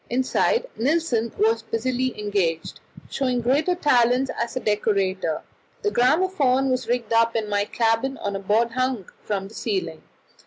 Inside 0.09 0.65
Nilsen 0.77 1.31
was 1.37 1.61
busily 1.61 2.19
engaged, 2.19 2.79
showing 3.07 3.39
great 3.39 3.67
talents 3.83 4.31
as 4.35 4.55
a 4.55 4.59
decorator. 4.59 5.43
The 5.83 5.91
gramophone 5.91 6.71
was 6.71 6.87
rigged 6.87 7.13
up 7.13 7.35
in 7.35 7.47
my 7.47 7.65
cabin 7.65 8.17
on 8.17 8.35
a 8.35 8.39
board 8.39 8.71
hung 8.71 9.07
from 9.21 9.47
the 9.47 9.53
ceiling. 9.53 10.01